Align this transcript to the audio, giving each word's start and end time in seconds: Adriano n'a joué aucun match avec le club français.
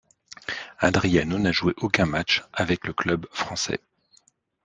Adriano 0.79 1.37
n'a 1.37 1.51
joué 1.51 1.75
aucun 1.77 2.07
match 2.07 2.41
avec 2.53 2.87
le 2.87 2.93
club 2.93 3.27
français. 3.31 3.79